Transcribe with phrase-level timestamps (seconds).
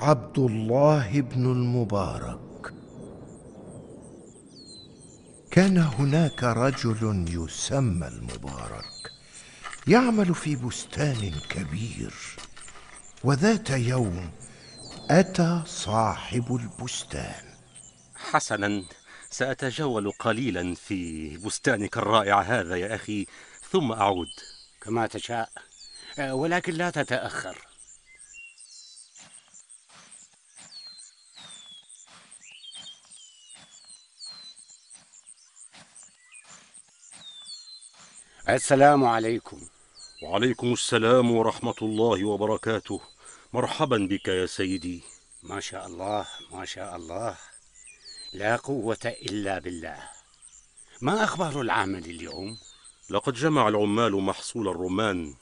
[0.00, 2.74] عبد الله بن المبارك.
[5.50, 9.12] كان هناك رجل يسمى المبارك
[9.86, 12.14] يعمل في بستان كبير
[13.24, 14.30] وذات يوم
[15.10, 17.44] أتى صاحب البستان.
[18.16, 18.84] حسنا
[19.30, 23.26] سأتجول قليلا في بستانك الرائع هذا يا أخي
[23.70, 24.28] ثم أعود
[24.80, 25.50] كما تشاء
[26.18, 27.67] ولكن لا تتأخر.
[38.48, 39.60] السلام عليكم.
[40.22, 43.00] وعليكم السلام ورحمة الله وبركاته.
[43.52, 45.02] مرحبا بك يا سيدي.
[45.42, 47.36] ما شاء الله ما شاء الله.
[48.32, 49.98] لا قوة إلا بالله.
[51.00, 52.58] ما أخبار العمل اليوم؟
[53.10, 55.34] لقد جمع العمال محصول الرمان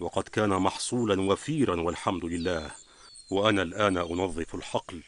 [0.00, 2.70] وقد كان محصولا وفيرا والحمد لله.
[3.30, 5.02] وأنا الآن أنظف الحقل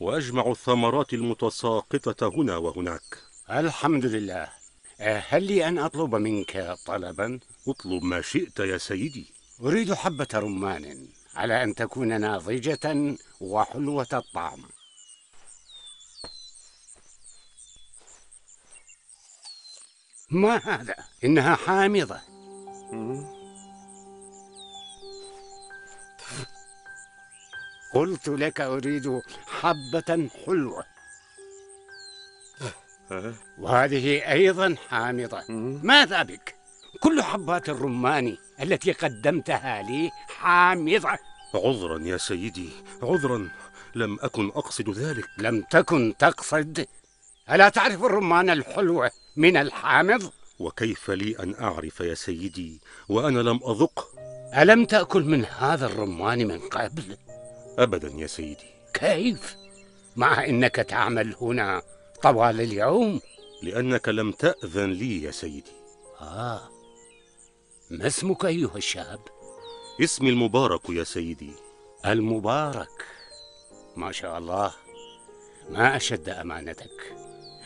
[0.00, 3.18] وأجمع الثمرات المتساقطة هنا وهناك.
[3.50, 4.65] الحمد لله.
[5.00, 9.26] هل لي أن أطلب منك طلبا؟ اطلب ما شئت يا سيدي.
[9.60, 14.62] أريد حبة رمان على أن تكون ناضجة وحلوة الطعم.
[20.30, 22.20] ما هذا؟ إنها حامضة.
[27.94, 30.95] قلت لك أريد حبة حلوة.
[33.58, 35.44] وهذه أيضا حامضة.
[35.82, 36.54] ماذا بك؟
[37.00, 41.18] كل حبات الرمان التي قدمتها لي حامضة.
[41.54, 42.68] عذرا يا سيدي
[43.02, 43.48] عذرا.
[43.94, 45.24] لم أكن أقصد ذلك.
[45.38, 46.86] لم تكن تقصد.
[47.50, 54.08] ألا تعرف الرمان الحلو من الحامض؟ وكيف لي أن أعرف يا سيدي؟ وأنا لم أذق.
[54.58, 57.16] ألم تأكل من هذا الرمان من قبل؟
[57.78, 58.66] أبدا يا سيدي.
[58.94, 59.56] كيف؟
[60.16, 61.82] مع أنك تعمل هنا.
[62.22, 63.20] طوال اليوم
[63.62, 65.72] لأنك لم تأذن لي يا سيدي.
[66.20, 66.60] آه.
[67.90, 69.20] ما اسمك أيها الشاب؟
[70.00, 71.52] اسمي المبارك يا سيدي.
[72.06, 73.04] المبارك.
[73.96, 74.72] ما شاء الله.
[75.70, 77.16] ما أشد أمانتك.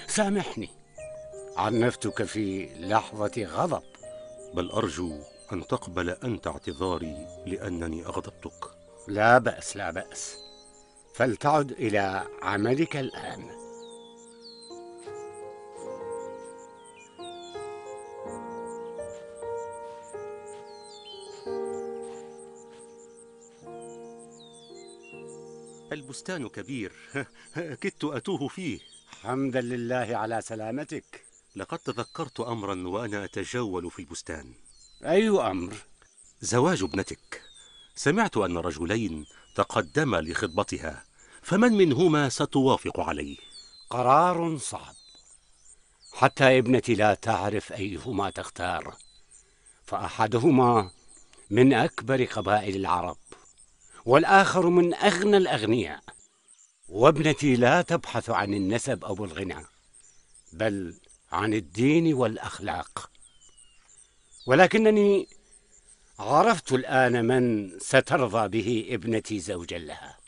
[0.06, 0.68] سامحني.
[1.56, 3.82] عنفتك في لحظة غضب.
[4.54, 5.18] بل أرجو
[5.52, 8.70] أن تقبل أنت اعتذاري لأنني أغضبتك.
[9.08, 10.36] لا بأس لا بأس.
[11.14, 13.69] فلتعد إلى عملك الآن.
[25.92, 26.92] البستان كبير.
[27.80, 28.80] كدت أتوه فيه.
[29.22, 31.24] حمدا لله على سلامتك.
[31.56, 34.52] لقد تذكرت أمرا وأنا أتجول في البستان.
[35.04, 35.74] أي أمر؟
[36.40, 37.42] زواج ابنتك.
[37.94, 41.04] سمعت أن رجلين تقدما لخطبتها.
[41.42, 43.36] فمن منهما ستوافق عليه؟
[43.90, 44.94] قرار صعب.
[46.12, 48.96] حتى ابنتي لا تعرف أيهما تختار.
[49.84, 50.90] فأحدهما
[51.50, 53.16] من أكبر قبائل العرب.
[54.04, 56.02] والآخر من أغنى الأغنياء
[56.88, 59.66] وابنتي لا تبحث عن النسب أو الغنى
[60.52, 60.94] بل
[61.32, 63.10] عن الدين والأخلاق
[64.46, 65.28] ولكنني
[66.18, 70.18] عرفت الآن من سترضى به ابنتي زوجا لها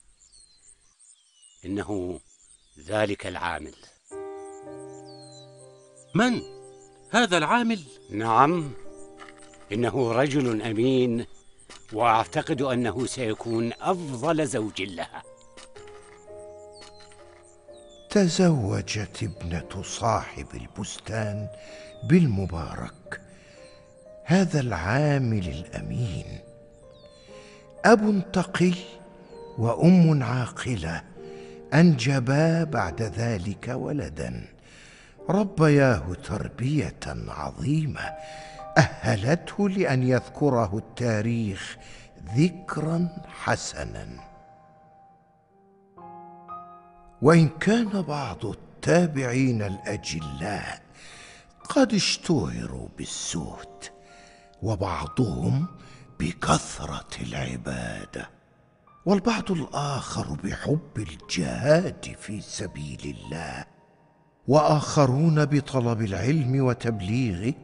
[1.65, 2.21] إنه
[2.79, 3.75] ذلك العامل
[6.15, 6.43] من؟
[7.11, 8.73] هذا العامل؟ نعم
[9.73, 11.27] إنه رجل أمين
[11.93, 15.23] وأعتقد أنه سيكون أفضل زوج لها.
[18.11, 21.49] تزوجت ابنة صاحب البستان
[22.05, 23.21] بالمبارك
[24.25, 26.39] هذا العامل الأمين.
[27.85, 28.73] أب تقي
[29.59, 31.03] وأم عاقلة
[31.75, 34.49] أنجبا بعد ذلك ولدا.
[35.29, 38.13] ربياه تربية عظيمة
[38.79, 41.77] أهلته لأن يذكره التاريخ
[42.37, 44.07] ذكرا حسنا.
[47.23, 50.83] وإن كان بعض التابعين الأجلاء
[51.69, 53.85] قد اشتهروا بالزهد
[54.63, 55.67] وبعضهم
[56.21, 58.31] بكثرة العبادة
[59.07, 63.65] والبعض الآخر بحب الجهاد في سبيل الله
[64.49, 67.55] وآخرون بطلب العلم وتبليغه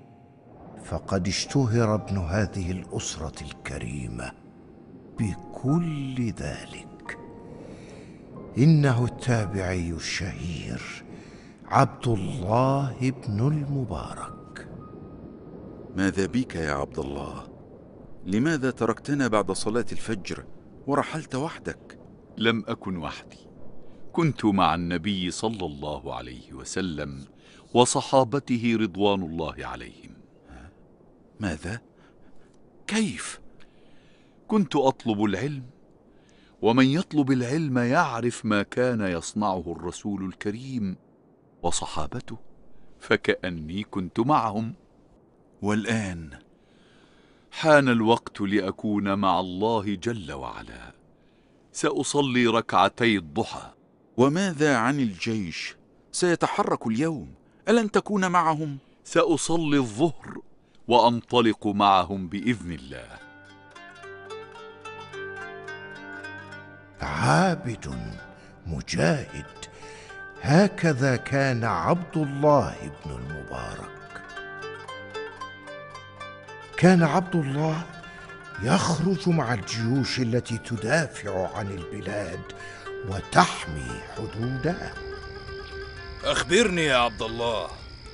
[0.88, 4.32] فقد اشتهر ابن هذه الأسرة الكريمة
[5.18, 7.18] بكل ذلك.
[8.58, 11.04] إنه التابعي الشهير
[11.66, 14.68] عبد الله بن المبارك.
[15.96, 17.48] ماذا بك يا عبد الله؟
[18.26, 20.44] لماذا تركتنا بعد صلاة الفجر
[20.86, 21.98] ورحلت وحدك؟
[22.38, 23.48] لم أكن وحدي.
[24.12, 27.24] كنت مع النبي صلى الله عليه وسلم
[27.74, 30.17] وصحابته رضوان الله عليهم.
[31.40, 31.80] ماذا؟
[32.86, 33.40] كيف؟
[34.48, 35.64] كنت أطلب العلم
[36.62, 40.96] ومن يطلب العلم يعرف ما كان يصنعه الرسول الكريم
[41.62, 42.38] وصحابته
[43.00, 44.74] فكأني كنت معهم.
[45.62, 46.30] والآن
[47.50, 50.94] حان الوقت لأكون مع الله جل وعلا.
[51.72, 53.72] سأصلي ركعتي الضحى.
[54.16, 55.76] وماذا عن الجيش؟
[56.12, 57.34] سيتحرك اليوم
[57.68, 60.40] ألن تكون معهم؟ سأصلي الظهر.
[60.88, 63.08] وأنطلق معهم بإذن الله.
[67.00, 67.98] عابد
[68.66, 69.46] مجاهد.
[70.42, 72.74] هكذا كان عبد الله
[73.04, 74.22] بن المبارك.
[76.76, 77.82] كان عبد الله
[78.62, 82.40] يخرج مع الجيوش التي تدافع عن البلاد
[83.08, 84.92] وتحمي حدودها
[86.24, 87.68] أخبرني يا عبد الله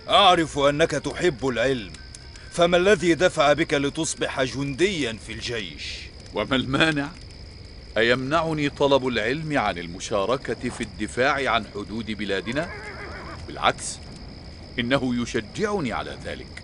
[0.08, 1.92] أعرف أنك تحب العلم.
[2.54, 5.98] فما الذي دفع بك لتصبح جنديا في الجيش؟
[6.34, 7.08] وما المانع؟
[7.96, 12.70] أيمنعني طلب العلم عن المشاركة في الدفاع عن حدود بلادنا؟
[13.46, 13.98] بالعكس
[14.78, 16.62] إنه يشجعني على ذلك.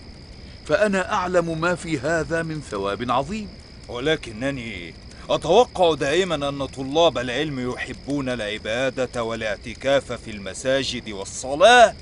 [0.66, 3.48] فأنا أعلم ما في هذا من ثواب عظيم.
[3.88, 4.94] ولكنني
[5.30, 11.94] أتوقع دائما أن طلاب العلم يحبون العبادة والاعتكاف في المساجد والصلاة.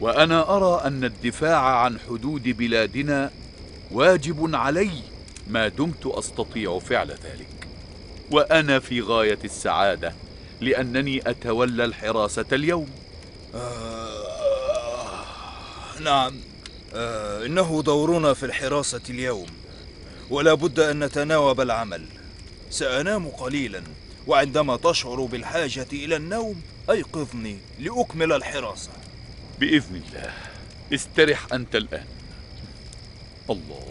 [0.00, 3.30] وأنا أرى أن الدفاع عن حدود بلادنا
[3.90, 4.90] واجب علي
[5.48, 7.68] ما دمت أستطيع فعل ذلك.
[8.30, 10.14] وأنا في غاية السعادة
[10.60, 12.88] لأنني أتولى الحراسة اليوم.
[13.54, 14.24] آه
[16.00, 16.34] نعم.
[16.94, 19.46] آه إنه دورنا في الحراسة اليوم
[20.30, 22.06] ولا بد أن نتناوب العمل.
[22.70, 23.82] سأنام قليلا
[24.26, 28.90] وعندما تشعر بالحاجة إلى النوم أيقظني لأكمل الحراسة.
[29.60, 30.32] بإذن الله.
[30.94, 32.06] استرح أنت الآن.
[33.50, 33.88] الله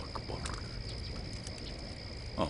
[0.00, 0.40] أكبر.
[2.38, 2.48] آه.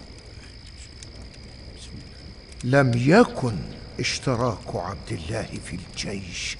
[2.64, 3.56] لم يكن
[4.00, 6.56] اشتراك عبد الله في الجيش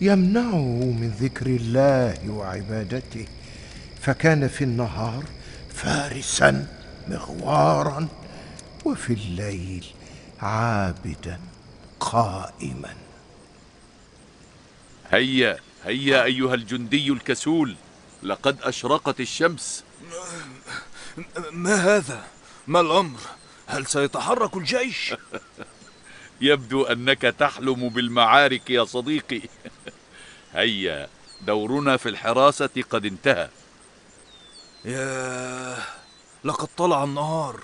[0.00, 3.26] يمنعه من ذكر الله وعبادته
[4.00, 5.24] فكان في النهار
[5.74, 6.66] فارسا
[7.08, 8.08] مغوارا
[8.84, 9.86] وفي الليل
[10.42, 11.40] عابدا
[12.00, 12.94] قائما.
[15.10, 17.76] هيا هيا أيها الجندي الكسول
[18.22, 19.84] لقد أشرقت الشمس
[21.52, 22.24] ما هذا؟
[22.66, 23.18] ما الأمر؟
[23.66, 25.14] هل سيتحرك الجيش؟
[26.40, 29.40] يبدو أنك تحلم بالمعارك يا صديقي
[30.54, 31.08] هيا
[31.40, 33.48] دورنا في الحراسة قد انتهى
[34.84, 35.78] ياه
[36.44, 37.60] لقد طلع النهار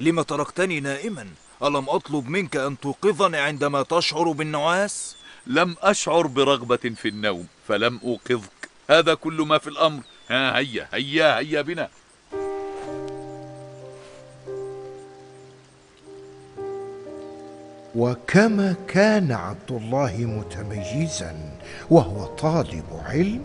[0.00, 1.28] لم تركتني نائما
[1.62, 5.16] ألم أطلب منك أن توقظني عندما تشعر بالنعاس؟
[5.46, 8.68] لم أشعر برغبة في النوم فلم أوقظك.
[8.90, 10.02] هذا كل ما في الأمر.
[10.30, 11.88] ها هيا هيا هيا بنا.
[17.94, 21.58] وكما كان عبد الله متميزا
[21.90, 23.44] وهو طالب علم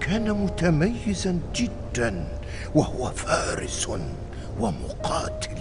[0.00, 2.38] كان متميزا جدا
[2.74, 3.88] وهو فارس
[4.58, 5.58] ومقاتل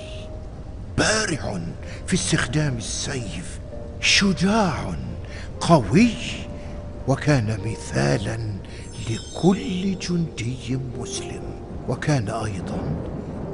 [0.98, 1.62] بارع
[2.08, 3.60] في استخدام السيف
[4.02, 4.96] شجاع.
[5.62, 6.14] قوي
[7.08, 8.38] وكان مثالا
[9.10, 11.66] لكل جندي مسلم.
[11.90, 12.96] وكان أيضا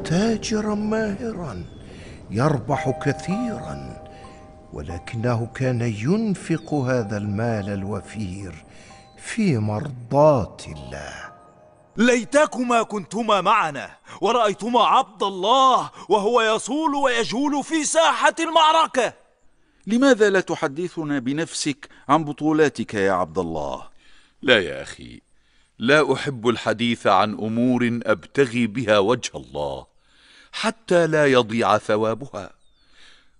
[0.06, 1.66] تاجرا ماهرا
[2.30, 4.04] يربح كثيرا
[4.74, 8.66] ولكنه كان ينفق هذا المال الوفير
[9.18, 11.14] في مرضاه الله.
[11.98, 13.90] ليتكما كنتما معنا
[14.22, 19.21] ورأيتما عبد الله وهو يصول ويجول في ساحة المعركة.
[19.92, 23.90] لماذا لا تحدثنا بنفسك عن بطولاتك يا عبد الله؟
[24.42, 25.22] لا يا أخي
[25.80, 29.86] لا أحب الحديث عن أمور أبتغي بها وجه الله
[30.52, 32.54] حتى لا يضيع ثوابها.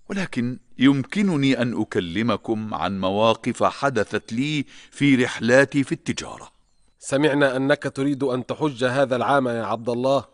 [0.10, 6.52] ولكن يمكنني أن أكلمكم عن مواقف حدثت لي في رحلاتي في التجارة.
[7.00, 10.26] سمعنا أنك تريد أن تحج هذا العام يا عبد الله.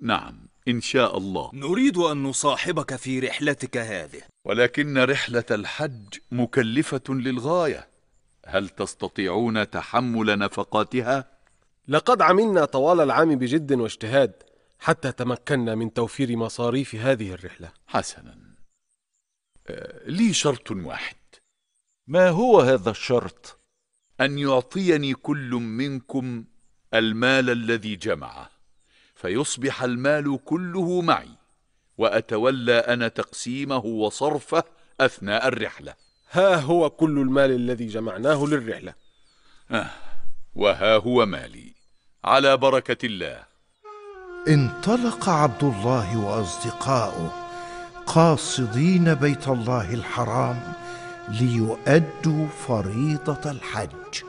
[0.00, 1.50] نعم إن شاء الله.
[1.54, 4.31] نريد أن نصاحبك في رحلتك هذه.
[4.44, 7.88] ولكن رحلة الحج مكلفة للغاية.
[8.46, 11.24] هل تستطيعون تحمل نفقاتها؟
[11.88, 14.32] لقد عملنا طوال العام بجد واجتهاد
[14.78, 17.72] حتى تمكنا من توفير مصاريف هذه الرحلة.
[17.86, 18.38] حسنا.
[19.66, 21.16] آه، لي شرط واحد.
[22.06, 23.58] ما هو هذا الشرط؟
[24.20, 26.44] أن يعطيني كل منكم
[26.94, 28.50] المال الذي جمعه
[29.14, 31.41] فيصبح المال كله معي.
[31.98, 34.64] وأتولى أنا تقسيمه وصرفه
[35.00, 35.94] أثناء الرحلة.
[36.30, 38.94] ها هو كل المال الذي جمعناه للرحلة.
[40.54, 41.74] وها هو مالي.
[42.24, 43.44] على بركة الله.
[44.48, 47.32] انطلق عبد الله وأصدقاؤه
[48.06, 50.72] قاصدين بيت الله الحرام
[51.28, 54.22] ليؤدوا فريضة الحج.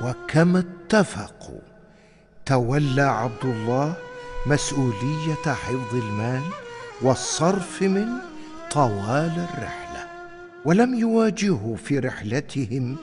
[0.00, 1.60] وكما اتفقوا
[2.46, 3.96] تولى عبد الله
[4.46, 6.42] مسؤولية حفظ المال
[7.02, 8.22] والصرف منه
[8.70, 10.06] طوال الرحلة
[10.64, 12.96] ولم يواجهوا في رحلتهم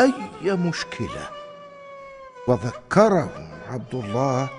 [0.00, 1.28] أي مشكلة.
[2.48, 4.50] وذكرهم عبد الله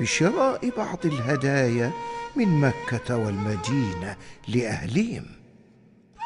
[0.00, 1.92] بشراء بعض الهدايا
[2.36, 4.16] من مكة والمدينة
[4.48, 5.26] لأهلهم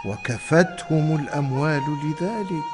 [0.06, 2.64] وكفتهم الأموال لذلك.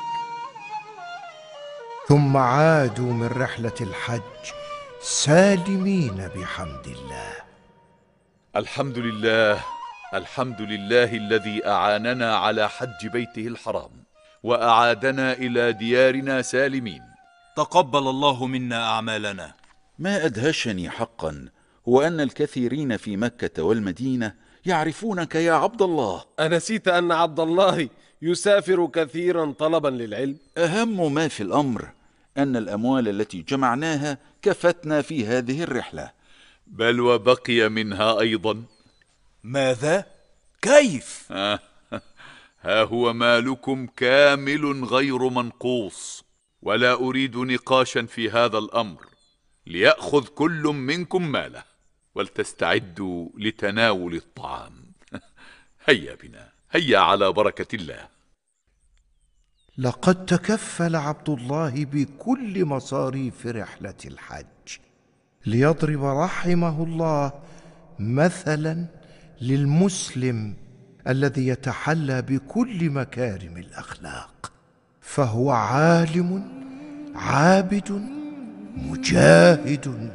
[2.08, 4.52] ثم عادوا من رحلة الحج
[5.00, 7.32] سالمين بحمد الله.
[8.56, 9.64] الحمد لله
[10.14, 13.90] الحمد لله الذي أعاننا على حج بيته الحرام
[14.42, 17.02] وأعادنا إلى ديارنا سالمين.
[17.56, 19.54] تقبل الله منا أعمالنا.
[19.98, 21.48] ما أدهشني حقا
[21.88, 24.34] هو أن الكثيرين في مكة والمدينة
[24.66, 26.24] يعرفونك يا عبد الله.
[26.40, 27.88] أنسيت أن عبد الله
[28.22, 30.36] يسافر كثيرا طلبا للعلم.
[30.56, 31.88] أهم ما في الأمر
[32.38, 36.12] أن الأموال التي جمعناها كفتنا في هذه الرحلة.
[36.66, 38.64] بل وبقي منها أيضا.
[39.42, 40.06] ماذا؟
[40.62, 41.32] كيف؟
[42.62, 46.24] ها هو مالكم كامل غير منقوص
[46.62, 49.06] ولا أريد نقاشا في هذا الأمر.
[49.66, 51.64] ليأخذ كل منكم ماله
[52.14, 54.92] ولتستعدوا لتناول الطعام.
[55.86, 58.17] هيا بنا هيا على بركة الله.
[59.78, 64.78] لقد تكفل عبد الله بكل مصاريف رحلة الحج
[65.46, 67.32] ليضرب رحمه الله
[67.98, 68.84] مثلا
[69.40, 70.54] للمسلم
[71.08, 74.52] الذي يتحلى بكل مكارم الأخلاق
[75.00, 76.44] فهو عالم
[77.14, 78.02] عابد
[78.76, 80.12] مجاهد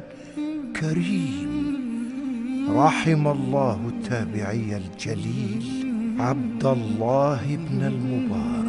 [0.80, 1.54] كريم.
[2.68, 5.64] رحم الله التابعي الجليل
[6.18, 8.63] عبد الله بن المبارك.